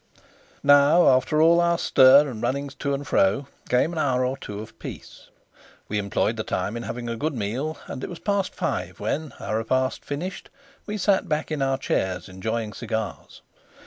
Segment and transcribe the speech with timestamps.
[0.63, 4.57] Now, after all our stir and runnings to and fro, came an hour or two
[4.59, 5.29] of peace.
[5.87, 9.31] We employed the time in having a good meal, and it was past five when,
[9.39, 10.49] our repast finished,
[10.87, 13.43] we sat back in our chairs enjoying cigars.